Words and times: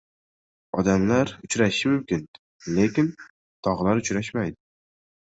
•Odamlar 0.83 1.33
uchrashishi 1.47 1.91
mumkin, 1.91 2.23
lekin 2.77 3.11
tog‘lar 3.67 4.01
uchrashmaydi. 4.01 4.57